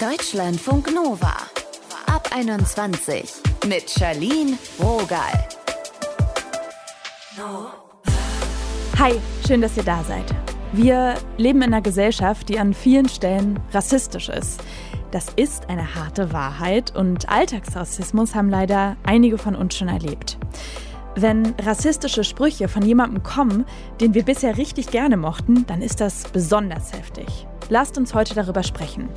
[0.00, 1.32] Deutschlandfunk Nova.
[2.04, 3.32] Ab 21
[3.66, 5.48] mit Charlene Rogal.
[8.98, 9.14] Hi,
[9.46, 10.26] schön, dass ihr da seid.
[10.74, 14.60] Wir leben in einer Gesellschaft, die an vielen Stellen rassistisch ist.
[15.12, 20.36] Das ist eine harte Wahrheit und Alltagsrassismus haben leider einige von uns schon erlebt.
[21.14, 23.64] Wenn rassistische Sprüche von jemandem kommen,
[24.02, 27.46] den wir bisher richtig gerne mochten, dann ist das besonders heftig.
[27.68, 29.08] Lasst uns heute darüber sprechen.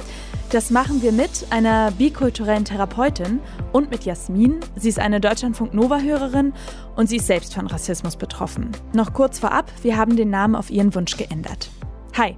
[0.52, 3.40] Das machen wir mit einer bikulturellen Therapeutin
[3.72, 4.60] und mit Jasmin.
[4.76, 6.54] Sie ist eine Deutschlandfunk Nova-Hörerin
[6.96, 8.72] und sie ist selbst von Rassismus betroffen.
[8.94, 11.70] Noch kurz vorab, wir haben den Namen auf ihren Wunsch geändert.
[12.18, 12.36] Hi.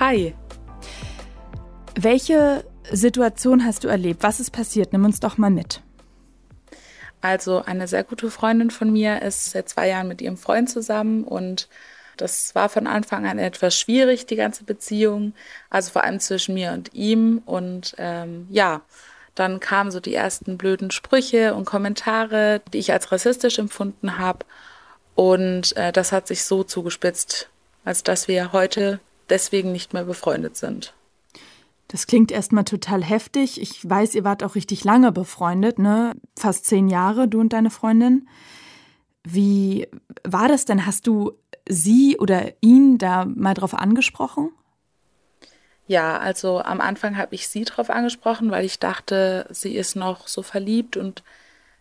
[0.00, 0.34] Hi.
[1.94, 4.24] Welche Situation hast du erlebt?
[4.24, 4.92] Was ist passiert?
[4.92, 5.82] Nimm uns doch mal mit.
[7.20, 11.24] Also eine sehr gute Freundin von mir ist seit zwei Jahren mit ihrem Freund zusammen
[11.24, 11.68] und
[12.16, 15.34] das war von Anfang an etwas schwierig, die ganze Beziehung,
[15.70, 17.42] also vor allem zwischen mir und ihm.
[17.44, 18.82] Und ähm, ja,
[19.34, 24.46] dann kamen so die ersten blöden Sprüche und Kommentare, die ich als rassistisch empfunden habe.
[25.14, 27.48] Und äh, das hat sich so zugespitzt,
[27.84, 30.94] als dass wir heute deswegen nicht mehr befreundet sind.
[31.88, 33.60] Das klingt erstmal total heftig.
[33.60, 36.14] Ich weiß, ihr wart auch richtig lange befreundet, ne?
[36.36, 38.28] Fast zehn Jahre, du und deine Freundin.
[39.22, 39.86] Wie
[40.24, 40.86] war das denn?
[40.86, 41.32] Hast du
[41.68, 44.50] sie oder ihn da mal drauf angesprochen?
[45.86, 50.26] Ja, also am Anfang habe ich sie drauf angesprochen, weil ich dachte, sie ist noch
[50.26, 51.22] so verliebt und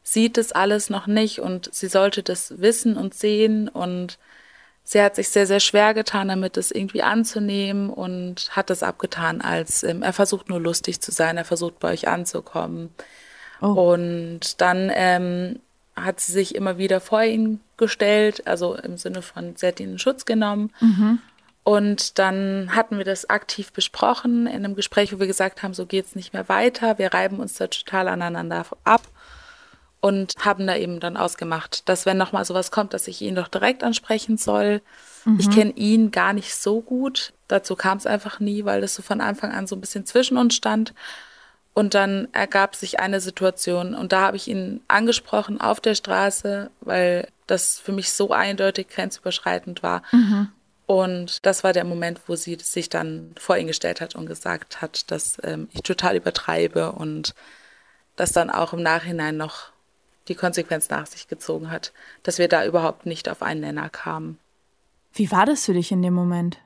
[0.03, 4.19] sieht das alles noch nicht und sie sollte das wissen und sehen und
[4.83, 9.41] sie hat sich sehr, sehr schwer getan, damit es irgendwie anzunehmen und hat das abgetan
[9.41, 12.91] als, ähm, er versucht nur lustig zu sein, er versucht bei euch anzukommen.
[13.61, 13.93] Oh.
[13.93, 15.59] Und dann ähm,
[15.95, 19.93] hat sie sich immer wieder vor ihn gestellt, also im Sinne von, sie hat ihn
[19.93, 20.71] in Schutz genommen.
[20.79, 21.19] Mhm.
[21.63, 25.87] Und dann hatten wir das aktiv besprochen in einem Gespräch, wo wir gesagt haben, so
[25.87, 29.01] geht es nicht mehr weiter, wir reiben uns da total aneinander ab
[29.99, 33.47] und haben da eben dann ausgemacht, dass wenn nochmal sowas kommt, dass ich ihn doch
[33.47, 34.83] direkt ansprechen soll.
[35.23, 35.39] Mhm.
[35.39, 39.01] Ich kenne ihn gar nicht so gut, dazu kam es einfach nie, weil das so
[39.01, 40.93] von Anfang an so ein bisschen zwischen uns stand.
[41.75, 46.71] Und dann ergab sich eine Situation und da habe ich ihn angesprochen auf der Straße,
[46.79, 50.01] weil das für mich so eindeutig grenzüberschreitend war.
[50.13, 50.47] Mhm.
[50.85, 54.81] Und das war der Moment, wo sie sich dann vor ihn gestellt hat und gesagt
[54.81, 57.35] hat, dass ähm, ich total übertreibe und
[58.15, 59.71] das dann auch im Nachhinein noch
[60.29, 61.91] die Konsequenz nach sich gezogen hat,
[62.23, 64.39] dass wir da überhaupt nicht auf einen Nenner kamen.
[65.13, 66.57] Wie war das für dich in dem Moment?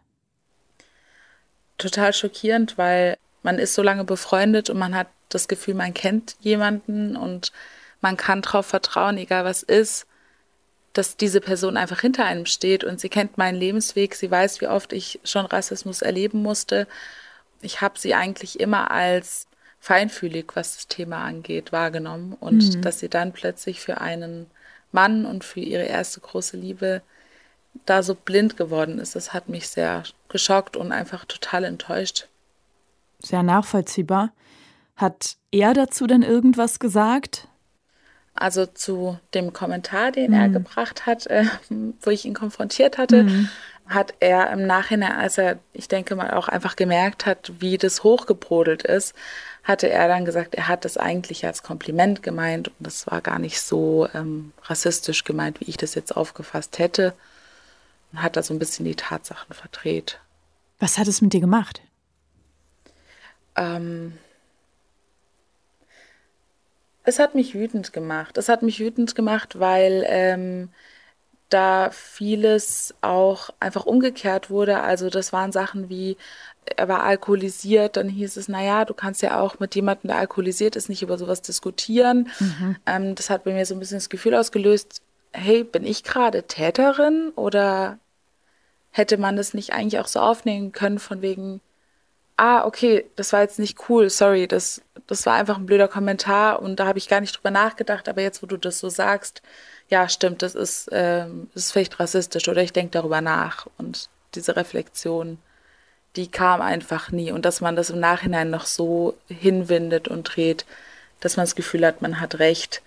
[1.80, 6.36] Total schockierend, weil man ist so lange befreundet und man hat das Gefühl, man kennt
[6.40, 7.52] jemanden und
[8.02, 10.06] man kann darauf vertrauen, egal was ist,
[10.94, 14.68] dass diese Person einfach hinter einem steht und sie kennt meinen Lebensweg, sie weiß, wie
[14.68, 16.88] oft ich schon Rassismus erleben musste.
[17.62, 19.48] Ich habe sie eigentlich immer als
[19.80, 22.82] feinfühlig, was das Thema angeht, wahrgenommen und mhm.
[22.82, 24.48] dass sie dann plötzlich für einen
[24.92, 27.02] Mann und für ihre erste große Liebe
[27.86, 32.28] da so blind geworden ist, das hat mich sehr geschockt und einfach total enttäuscht
[33.22, 34.32] sehr nachvollziehbar.
[34.96, 37.48] Hat er dazu denn irgendwas gesagt?
[38.34, 40.38] Also zu dem Kommentar, den mhm.
[40.38, 41.46] er gebracht hat, äh,
[42.02, 43.50] wo ich ihn konfrontiert hatte, mhm.
[43.88, 48.04] hat er im Nachhinein, als er, ich denke mal, auch einfach gemerkt hat, wie das
[48.04, 49.14] hochgebrodelt ist,
[49.64, 53.40] hatte er dann gesagt, er hat das eigentlich als Kompliment gemeint und das war gar
[53.40, 57.14] nicht so ähm, rassistisch gemeint, wie ich das jetzt aufgefasst hätte.
[58.12, 60.20] Und hat da so ein bisschen die Tatsachen verdreht.
[60.80, 61.82] Was hat es mit dir gemacht?
[63.60, 64.14] Ähm,
[67.04, 68.38] es hat mich wütend gemacht.
[68.38, 70.70] Es hat mich wütend gemacht, weil ähm,
[71.50, 74.82] da vieles auch einfach umgekehrt wurde.
[74.82, 76.18] Also das waren Sachen wie,
[76.78, 80.76] er war alkoholisiert, dann hieß es, naja, du kannst ja auch mit jemandem, der alkoholisiert
[80.76, 82.30] ist, nicht über sowas diskutieren.
[82.40, 82.76] Mhm.
[82.86, 86.44] Ähm, das hat bei mir so ein bisschen das Gefühl ausgelöst, hey, bin ich gerade
[86.44, 87.98] Täterin oder
[88.92, 91.62] hätte man das nicht eigentlich auch so aufnehmen können von wegen,
[92.40, 96.62] ah, okay, das war jetzt nicht cool, sorry, das, das war einfach ein blöder Kommentar
[96.62, 99.42] und da habe ich gar nicht drüber nachgedacht, aber jetzt, wo du das so sagst,
[99.90, 104.10] ja, stimmt, das ist, ähm, das ist vielleicht rassistisch oder ich denke darüber nach und
[104.36, 105.38] diese Reflexion,
[106.16, 110.66] die kam einfach nie und dass man das im Nachhinein noch so hinwindet und dreht,
[111.20, 112.82] dass man das Gefühl hat, man hat recht,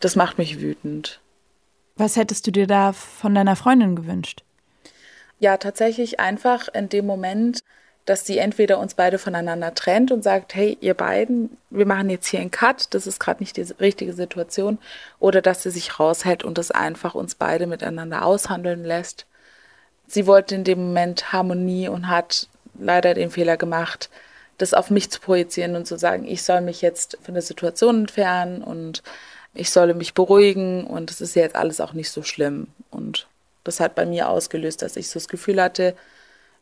[0.00, 1.20] das macht mich wütend.
[1.96, 4.42] Was hättest du dir da von deiner Freundin gewünscht?
[5.38, 7.60] Ja, tatsächlich einfach in dem Moment
[8.06, 12.28] dass sie entweder uns beide voneinander trennt und sagt, hey, ihr beiden, wir machen jetzt
[12.28, 14.78] hier einen Cut, das ist gerade nicht die richtige Situation,
[15.18, 19.26] oder dass sie sich raushält und das einfach uns beide miteinander aushandeln lässt.
[20.06, 22.48] Sie wollte in dem Moment Harmonie und hat
[22.78, 24.08] leider den Fehler gemacht,
[24.56, 28.00] das auf mich zu projizieren und zu sagen, ich soll mich jetzt von der Situation
[28.00, 29.02] entfernen und
[29.52, 32.68] ich solle mich beruhigen und es ist jetzt alles auch nicht so schlimm.
[32.90, 33.26] Und
[33.64, 35.96] das hat bei mir ausgelöst, dass ich so das Gefühl hatte,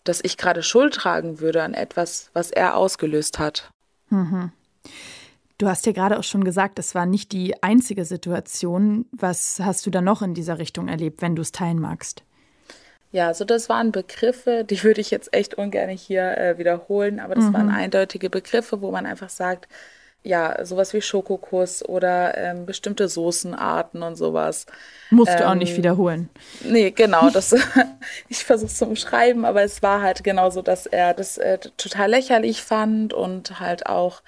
[0.05, 3.71] dass ich gerade Schuld tragen würde an etwas, was er ausgelöst hat.
[4.11, 4.53] Mhm.
[5.59, 9.07] Du hast ja gerade auch schon gesagt, es war nicht die einzige Situation.
[9.13, 12.23] Was hast du da noch in dieser Richtung erlebt, wenn du es teilen magst?
[13.13, 17.37] Ja, also das waren Begriffe, die würde ich jetzt echt ungern hier äh, wiederholen, aber
[17.37, 17.53] das mhm.
[17.53, 19.69] waren eindeutige Begriffe, wo man einfach sagt,
[20.25, 24.65] ja, sowas wie Schokokuss oder ähm, bestimmte Soßenarten und sowas.
[25.11, 26.31] Musst ähm, du auch nicht ähm, wiederholen.
[26.65, 27.29] Nee, genau.
[27.35, 27.55] Das,
[28.29, 32.11] ich versuche es zu umschreiben, aber es war halt genauso, dass er das äh, total
[32.11, 34.23] lächerlich fand und halt auch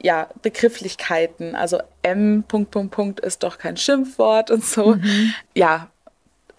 [0.00, 1.54] ja, Begrifflichkeiten.
[1.54, 4.96] Also M, Punkt, Punkt, Punkt ist doch kein Schimpfwort und so.
[4.96, 5.32] Mhm.
[5.54, 5.88] Ja,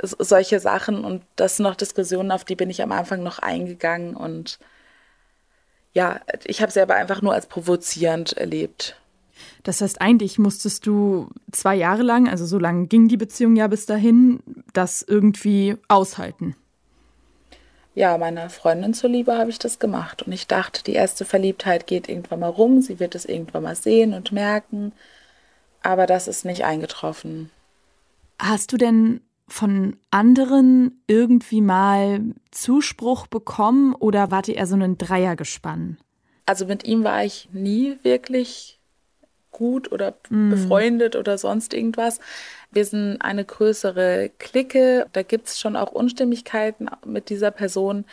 [0.01, 4.15] solche Sachen und das sind noch Diskussionen, auf die bin ich am Anfang noch eingegangen
[4.15, 4.57] und
[5.93, 8.97] ja, ich habe sie aber einfach nur als provozierend erlebt.
[9.63, 13.67] Das heißt, eigentlich musstest du zwei Jahre lang, also so lange ging die Beziehung ja
[13.67, 14.41] bis dahin,
[14.73, 16.55] das irgendwie aushalten.
[17.95, 20.23] Ja, meiner Freundin zuliebe habe ich das gemacht.
[20.23, 23.75] Und ich dachte, die erste Verliebtheit geht irgendwann mal rum, sie wird es irgendwann mal
[23.75, 24.93] sehen und merken.
[25.83, 27.51] Aber das ist nicht eingetroffen.
[28.39, 29.21] Hast du denn
[29.53, 35.99] von anderen irgendwie mal Zuspruch bekommen oder wart ihr eher so ein Dreiergespann?
[36.47, 38.79] Also mit ihm war ich nie wirklich
[39.51, 40.49] gut oder mm.
[40.49, 42.19] befreundet oder sonst irgendwas.
[42.71, 45.05] Wir sind eine größere Clique.
[45.13, 48.05] Da gibt es schon auch Unstimmigkeiten mit dieser Person.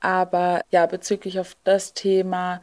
[0.00, 2.62] Aber ja, bezüglich auf das Thema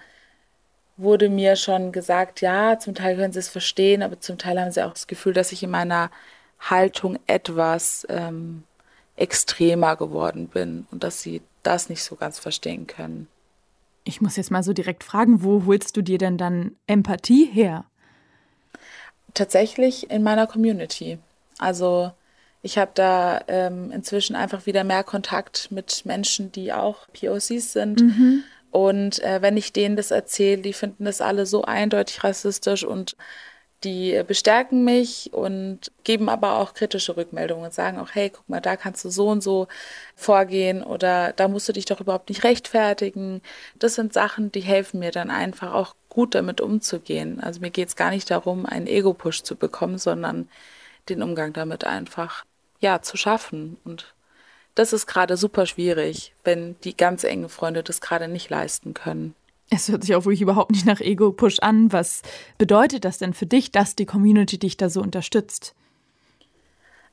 [0.97, 4.71] wurde mir schon gesagt, ja, zum Teil können sie es verstehen, aber zum Teil haben
[4.71, 6.09] sie auch das Gefühl, dass ich in meiner
[6.59, 8.63] Haltung etwas ähm,
[9.15, 13.27] extremer geworden bin und dass sie das nicht so ganz verstehen können.
[14.03, 17.83] Ich muss jetzt mal so direkt fragen, wo holst du dir denn dann Empathie her?
[19.33, 21.19] Tatsächlich in meiner Community.
[21.57, 22.11] Also
[22.61, 28.01] ich habe da ähm, inzwischen einfach wieder mehr Kontakt mit Menschen, die auch POCs sind.
[28.01, 28.43] Mhm.
[28.71, 33.15] Und äh, wenn ich denen das erzähle, die finden das alle so eindeutig rassistisch und
[33.83, 38.59] die bestärken mich und geben aber auch kritische Rückmeldungen und sagen auch, hey, guck mal,
[38.59, 39.67] da kannst du so und so
[40.15, 43.41] vorgehen oder da musst du dich doch überhaupt nicht rechtfertigen.
[43.77, 47.39] Das sind Sachen, die helfen mir dann einfach auch gut damit umzugehen.
[47.39, 50.49] Also mir geht es gar nicht darum, einen Ego-Push zu bekommen, sondern
[51.09, 52.45] den Umgang damit einfach,
[52.79, 53.77] ja, zu schaffen.
[53.85, 54.15] Und
[54.73, 59.35] das ist gerade super schwierig, wenn die ganz engen Freunde das gerade nicht leisten können.
[59.69, 61.91] Es hört sich auch wirklich überhaupt nicht nach Ego-Push an.
[61.91, 62.21] Was
[62.57, 65.75] bedeutet das denn für dich, dass die Community dich da so unterstützt?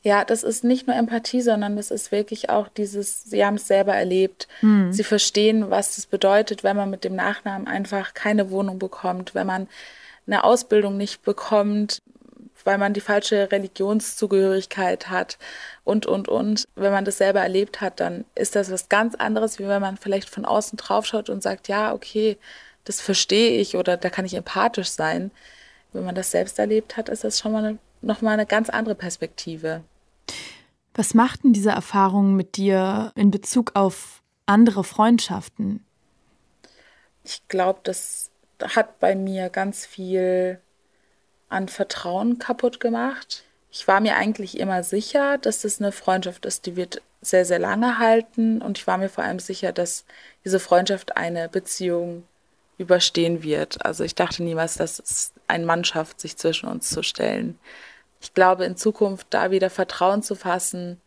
[0.03, 3.67] Ja, das ist nicht nur Empathie, sondern das ist wirklich auch dieses, sie haben es
[3.67, 4.49] selber erlebt.
[4.61, 4.93] Hm.
[4.93, 9.47] Sie verstehen, was es bedeutet, wenn man mit dem Nachnamen einfach keine Wohnung bekommt, wenn
[9.47, 9.67] man
[10.27, 12.03] eine Ausbildung nicht bekommt,
[12.65, 15.39] weil man die falsche Religionszugehörigkeit hat
[15.85, 16.67] und, und, und.
[16.75, 19.97] Wenn man das selber erlebt hat, dann ist das was ganz anderes, wie wenn man
[19.97, 22.39] vielleicht von außen draufschaut und sagt, ja, okay,
[22.85, 25.31] das verstehe ich oder da kann ich empathisch sein.
[25.93, 28.95] Wenn man das selbst erlebt hat, ist das schon mal eine, nochmal eine ganz andere
[28.95, 29.83] Perspektive.
[30.95, 35.85] Was macht denn diese Erfahrung mit dir in Bezug auf andere Freundschaften?
[37.25, 38.31] Ich glaube, das
[38.63, 40.61] hat bei mir ganz viel
[41.49, 43.45] an Vertrauen kaputt gemacht.
[43.71, 47.59] Ich war mir eigentlich immer sicher, dass das eine Freundschaft ist, die wird sehr, sehr
[47.59, 48.63] lange halten.
[48.63, 50.05] Und ich war mir vor allem sicher, dass
[50.45, 52.25] diese Freundschaft eine Beziehung
[52.79, 53.85] überstehen wird.
[53.85, 57.59] Also ich dachte niemals, dass es eine Mannschaft sich zwischen uns zu stellen.
[58.21, 61.01] Ich glaube, in Zukunft da wieder Vertrauen zu fassen,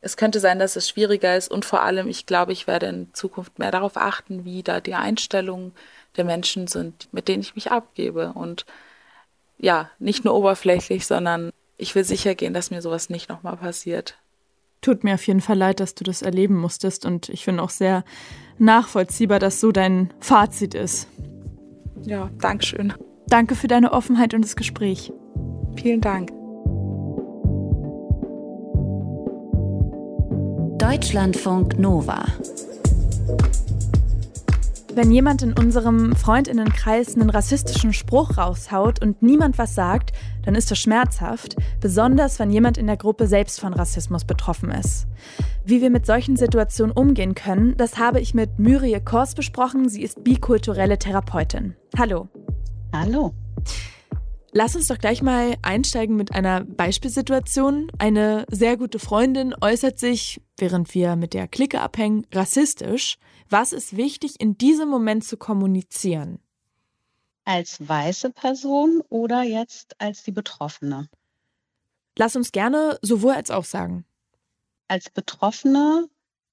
[0.00, 3.12] es könnte sein, dass es schwieriger ist und vor allem, ich glaube, ich werde in
[3.14, 5.72] Zukunft mehr darauf achten, wie da die Einstellungen
[6.16, 8.64] der Menschen sind, mit denen ich mich abgebe und
[9.58, 14.18] ja, nicht nur oberflächlich, sondern ich will sicher gehen, dass mir sowas nicht nochmal passiert.
[14.80, 17.70] Tut mir auf jeden Fall leid, dass du das erleben musstest und ich finde auch
[17.70, 18.04] sehr
[18.58, 21.08] nachvollziehbar, dass so dein Fazit ist.
[22.04, 22.92] Ja, Dankeschön.
[23.26, 25.12] Danke für deine Offenheit und das Gespräch.
[25.76, 26.32] Vielen Dank.
[30.78, 32.24] Deutschlandfunk Nova
[34.98, 40.10] wenn jemand in unserem Freundinnenkreis einen rassistischen Spruch raushaut und niemand was sagt,
[40.44, 45.06] dann ist das schmerzhaft, besonders wenn jemand in der Gruppe selbst von Rassismus betroffen ist.
[45.64, 49.88] Wie wir mit solchen Situationen umgehen können, das habe ich mit Myrie Kors besprochen.
[49.88, 51.76] Sie ist bikulturelle Therapeutin.
[51.96, 52.26] Hallo.
[52.92, 53.34] Hallo.
[54.52, 57.92] Lass uns doch gleich mal einsteigen mit einer Beispielsituation.
[57.98, 63.18] Eine sehr gute Freundin äußert sich, während wir mit der Clique abhängen, rassistisch.
[63.50, 66.38] Was ist wichtig, in diesem Moment zu kommunizieren?
[67.44, 71.08] Als weiße Person oder jetzt als die Betroffene?
[72.16, 74.04] Lass uns gerne sowohl als auch sagen.
[74.88, 76.08] Als Betroffene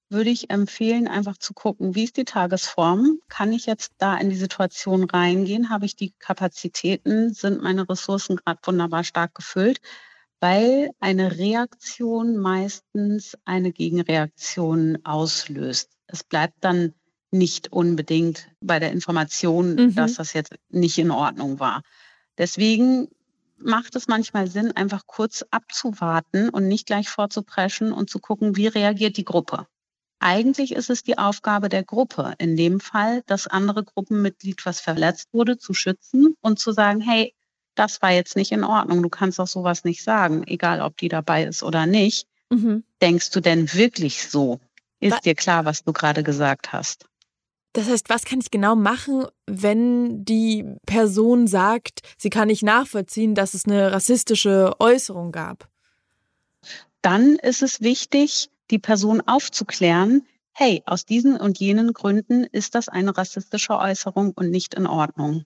[0.08, 3.18] würde ich empfehlen, einfach zu gucken, wie ist die Tagesform?
[3.28, 5.70] Kann ich jetzt da in die Situation reingehen?
[5.70, 7.34] Habe ich die Kapazitäten?
[7.34, 9.80] Sind meine Ressourcen gerade wunderbar stark gefüllt?
[10.40, 15.90] Weil eine Reaktion meistens eine Gegenreaktion auslöst.
[16.06, 16.94] Es bleibt dann
[17.30, 19.94] nicht unbedingt bei der Information, mhm.
[19.94, 21.82] dass das jetzt nicht in Ordnung war.
[22.38, 23.08] Deswegen
[23.58, 28.66] macht es manchmal Sinn, einfach kurz abzuwarten und nicht gleich vorzupreschen und zu gucken, wie
[28.66, 29.66] reagiert die Gruppe.
[30.18, 35.28] Eigentlich ist es die Aufgabe der Gruppe, in dem Fall das andere Gruppenmitglied, was verletzt
[35.32, 37.34] wurde, zu schützen und zu sagen, hey,
[37.74, 41.08] das war jetzt nicht in Ordnung, du kannst doch sowas nicht sagen, egal ob die
[41.08, 42.26] dabei ist oder nicht.
[42.50, 42.84] Mhm.
[43.02, 44.60] Denkst du denn wirklich so?
[45.00, 45.20] Ist was?
[45.20, 47.06] dir klar, was du gerade gesagt hast?
[47.74, 53.34] Das heißt, was kann ich genau machen, wenn die Person sagt, sie kann nicht nachvollziehen,
[53.34, 55.68] dass es eine rassistische Äußerung gab?
[57.02, 62.88] Dann ist es wichtig, die Person aufzuklären, hey, aus diesen und jenen Gründen ist das
[62.88, 65.44] eine rassistische Äußerung und nicht in Ordnung.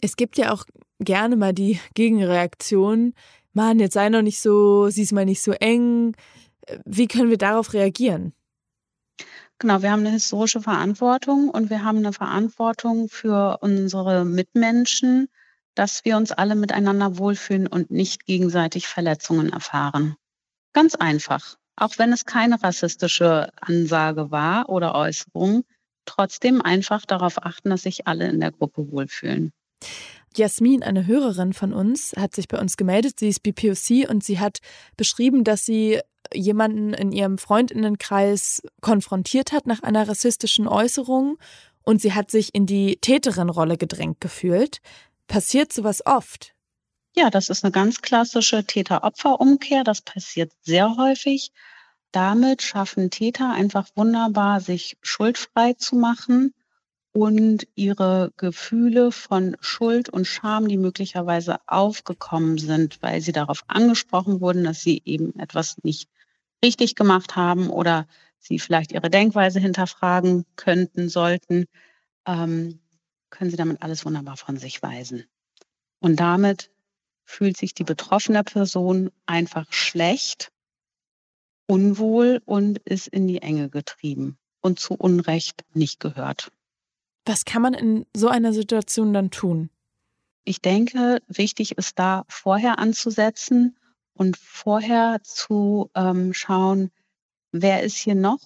[0.00, 0.64] Es gibt ja auch
[0.98, 3.14] gerne mal die Gegenreaktion,
[3.52, 6.14] Mann, jetzt sei noch nicht so, sieh's mal nicht so eng.
[6.84, 8.32] Wie können wir darauf reagieren?
[9.58, 15.28] Genau, wir haben eine historische Verantwortung und wir haben eine Verantwortung für unsere Mitmenschen,
[15.74, 20.16] dass wir uns alle miteinander wohlfühlen und nicht gegenseitig Verletzungen erfahren.
[20.72, 25.64] Ganz einfach auch wenn es keine rassistische Ansage war oder Äußerung,
[26.04, 29.52] trotzdem einfach darauf achten, dass sich alle in der Gruppe wohlfühlen.
[30.36, 33.18] Jasmin, eine Hörerin von uns, hat sich bei uns gemeldet.
[33.18, 34.58] Sie ist BPOC und sie hat
[34.96, 36.00] beschrieben, dass sie
[36.32, 41.38] jemanden in ihrem Freundinnenkreis konfrontiert hat nach einer rassistischen Äußerung
[41.82, 44.78] und sie hat sich in die Täterin-Rolle gedrängt gefühlt.
[45.26, 46.54] Passiert sowas oft?
[47.16, 49.84] Ja, das ist eine ganz klassische Täter-Opfer-Umkehr.
[49.84, 51.52] Das passiert sehr häufig.
[52.12, 56.54] Damit schaffen Täter einfach wunderbar, sich schuldfrei zu machen
[57.12, 64.40] und ihre Gefühle von Schuld und Scham, die möglicherweise aufgekommen sind, weil sie darauf angesprochen
[64.40, 66.08] wurden, dass sie eben etwas nicht
[66.64, 68.06] richtig gemacht haben oder
[68.38, 71.66] sie vielleicht ihre Denkweise hinterfragen könnten, sollten,
[72.26, 72.80] ähm,
[73.30, 75.24] können sie damit alles wunderbar von sich weisen.
[76.00, 76.70] Und damit
[77.30, 80.50] fühlt sich die betroffene Person einfach schlecht,
[81.66, 86.50] unwohl und ist in die Enge getrieben und zu Unrecht nicht gehört.
[87.24, 89.70] Was kann man in so einer Situation dann tun?
[90.44, 93.78] Ich denke, wichtig ist da vorher anzusetzen
[94.14, 96.90] und vorher zu ähm, schauen,
[97.52, 98.40] wer ist hier noch,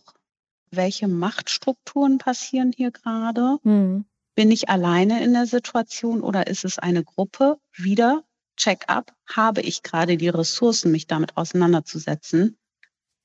[0.70, 3.58] welche Machtstrukturen passieren hier gerade.
[3.62, 4.04] Mhm.
[4.34, 7.58] Bin ich alleine in der Situation oder ist es eine Gruppe?
[7.72, 8.24] Wieder
[8.56, 12.56] Check-up, habe ich gerade die Ressourcen, mich damit auseinanderzusetzen?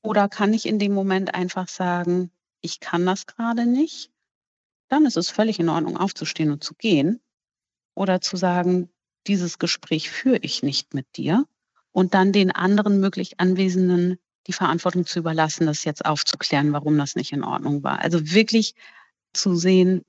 [0.02, 2.32] Oder kann ich in dem Moment einfach sagen,
[2.62, 4.12] ich kann das gerade nicht?
[4.88, 7.22] Dann ist es völlig in Ordnung, aufzustehen und zu gehen.
[7.96, 8.90] Oder zu sagen,
[9.28, 11.46] dieses Gespräch führe ich nicht mit dir.
[11.92, 17.16] Und dann den anderen möglich Anwesenden die Verantwortung zu überlassen, das jetzt aufzuklären, warum das
[17.16, 18.00] nicht in Ordnung war.
[18.00, 18.74] Also wirklich
[19.34, 20.04] zu sehen,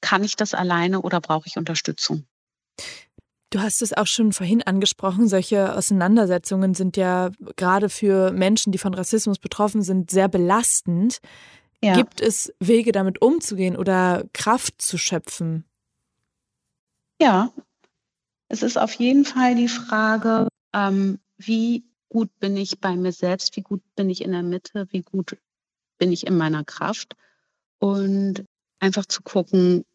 [0.00, 2.26] kann ich das alleine oder brauche ich Unterstützung?
[3.56, 8.76] Du hast es auch schon vorhin angesprochen, solche Auseinandersetzungen sind ja gerade für Menschen, die
[8.76, 11.20] von Rassismus betroffen sind, sehr belastend.
[11.82, 11.94] Ja.
[11.94, 15.64] Gibt es Wege, damit umzugehen oder Kraft zu schöpfen?
[17.18, 17.50] Ja,
[18.50, 23.56] es ist auf jeden Fall die Frage, ähm, wie gut bin ich bei mir selbst,
[23.56, 25.38] wie gut bin ich in der Mitte, wie gut
[25.96, 27.16] bin ich in meiner Kraft
[27.78, 28.44] und
[28.80, 29.86] einfach zu gucken,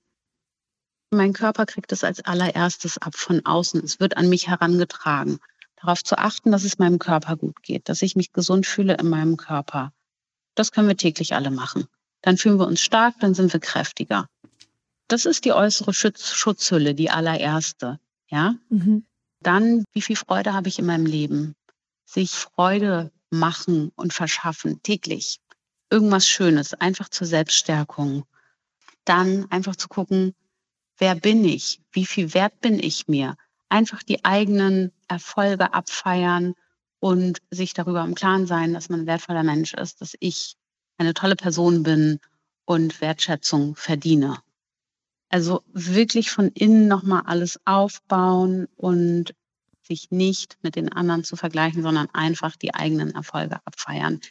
[1.11, 3.83] mein Körper kriegt es als allererstes ab von außen.
[3.83, 5.39] Es wird an mich herangetragen.
[5.75, 9.09] Darauf zu achten, dass es meinem Körper gut geht, dass ich mich gesund fühle in
[9.09, 9.93] meinem Körper.
[10.55, 11.87] Das können wir täglich alle machen.
[12.21, 14.27] Dann fühlen wir uns stark, dann sind wir kräftiger.
[15.07, 17.99] Das ist die äußere Schutz Schutzhülle, die allererste.
[18.27, 18.55] Ja?
[18.69, 19.05] Mhm.
[19.41, 21.55] Dann, wie viel Freude habe ich in meinem Leben?
[22.05, 25.39] Sich Freude machen und verschaffen, täglich.
[25.89, 28.23] Irgendwas Schönes, einfach zur Selbststärkung.
[29.03, 30.35] Dann einfach zu gucken,
[31.01, 33.35] wer bin ich, wie viel wert bin ich mir,
[33.69, 36.53] einfach die eigenen Erfolge abfeiern
[36.99, 40.55] und sich darüber im Klaren sein, dass man ein wertvoller Mensch ist, dass ich
[40.99, 42.19] eine tolle Person bin
[42.65, 44.37] und Wertschätzung verdiene.
[45.29, 49.33] Also wirklich von innen nochmal alles aufbauen und
[49.81, 54.21] sich nicht mit den anderen zu vergleichen, sondern einfach die eigenen Erfolge abfeiern,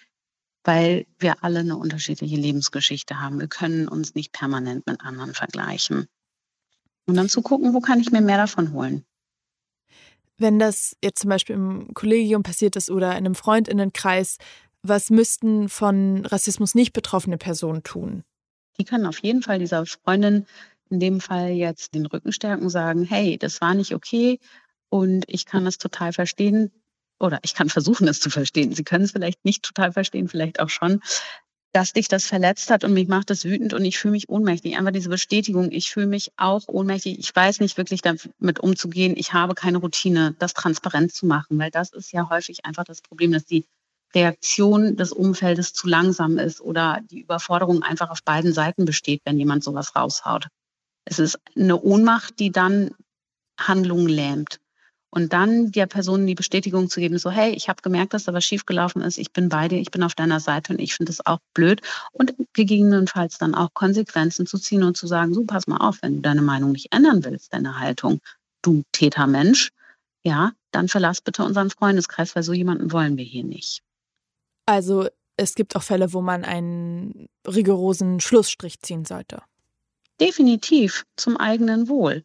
[0.62, 3.40] weil wir alle eine unterschiedliche Lebensgeschichte haben.
[3.40, 6.06] Wir können uns nicht permanent mit anderen vergleichen.
[7.10, 9.04] Und dann zu gucken, wo kann ich mir mehr davon holen.
[10.38, 14.38] Wenn das jetzt zum Beispiel im Kollegium passiert ist oder in einem Freundinnenkreis,
[14.84, 18.22] was müssten von Rassismus nicht betroffene Personen tun?
[18.78, 20.46] Die können auf jeden Fall dieser Freundin
[20.88, 24.38] in dem Fall jetzt den Rücken stärken, sagen, hey, das war nicht okay
[24.88, 26.70] und ich kann das total verstehen
[27.18, 28.72] oder ich kann versuchen, es zu verstehen.
[28.72, 31.00] Sie können es vielleicht nicht total verstehen, vielleicht auch schon,
[31.72, 34.76] dass dich das verletzt hat und mich macht das wütend und ich fühle mich ohnmächtig.
[34.76, 37.18] Einfach diese Bestätigung, ich fühle mich auch ohnmächtig.
[37.18, 39.14] Ich weiß nicht wirklich damit umzugehen.
[39.16, 43.02] Ich habe keine Routine, das transparent zu machen, weil das ist ja häufig einfach das
[43.02, 43.64] Problem, dass die
[44.14, 49.38] Reaktion des Umfeldes zu langsam ist oder die Überforderung einfach auf beiden Seiten besteht, wenn
[49.38, 50.48] jemand sowas raushaut.
[51.04, 52.90] Es ist eine Ohnmacht, die dann
[53.58, 54.60] Handlungen lähmt.
[55.10, 58.32] Und dann der Person die Bestätigung zu geben, so, hey, ich habe gemerkt, dass da
[58.32, 61.10] was schiefgelaufen ist, ich bin bei dir, ich bin auf deiner Seite und ich finde
[61.10, 61.82] es auch blöd.
[62.12, 66.16] Und gegebenenfalls dann auch Konsequenzen zu ziehen und zu sagen, so, pass mal auf, wenn
[66.16, 68.20] du deine Meinung nicht ändern willst, deine Haltung,
[68.62, 69.70] du Tätermensch,
[70.22, 73.82] ja, dann verlass bitte unseren Freundeskreis, weil so jemanden wollen wir hier nicht.
[74.66, 79.42] Also es gibt auch Fälle, wo man einen rigorosen Schlussstrich ziehen sollte.
[80.20, 82.24] Definitiv zum eigenen Wohl.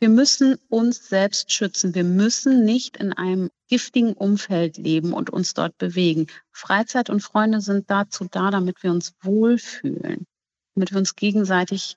[0.00, 1.94] Wir müssen uns selbst schützen.
[1.94, 6.26] Wir müssen nicht in einem giftigen Umfeld leben und uns dort bewegen.
[6.52, 10.26] Freizeit und Freunde sind dazu da, damit wir uns wohlfühlen,
[10.74, 11.96] damit wir uns gegenseitig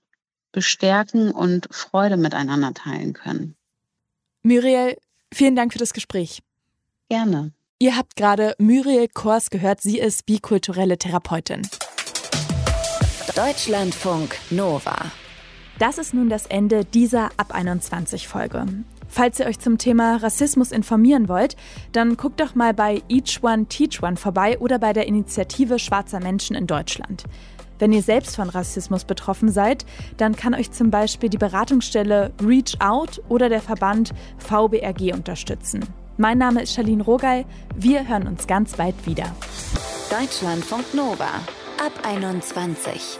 [0.51, 3.55] bestärken und Freude miteinander teilen können.
[4.43, 4.97] Muriel,
[5.33, 6.41] vielen Dank für das Gespräch.
[7.09, 7.51] Gerne.
[7.79, 9.81] Ihr habt gerade Muriel Kors gehört.
[9.81, 11.61] Sie ist bikulturelle Therapeutin.
[13.35, 15.11] Deutschlandfunk Nova.
[15.79, 18.65] Das ist nun das Ende dieser Ab 21 Folge.
[19.07, 21.55] Falls ihr euch zum Thema Rassismus informieren wollt,
[21.91, 26.19] dann guckt doch mal bei Each One Teach One vorbei oder bei der Initiative Schwarzer
[26.19, 27.24] Menschen in Deutschland.
[27.79, 29.86] Wenn ihr selbst von Rassismus betroffen seid,
[30.17, 35.86] dann kann euch zum Beispiel die Beratungsstelle Reach Out oder der Verband VBRG unterstützen.
[36.17, 37.45] Mein Name ist Charlene Rogal.
[37.75, 39.36] Wir hören uns ganz bald wieder.
[40.10, 41.30] Deutschlandfunk Nova
[41.80, 43.19] ab 21.